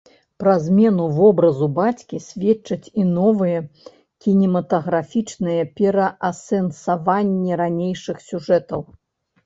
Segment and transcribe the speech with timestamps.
[0.43, 3.59] Пра змену вобразу бацькі сведчаць і новыя
[4.25, 8.81] кінематаграфічныя пераасэнсаванні ранейшых сюжэтаў.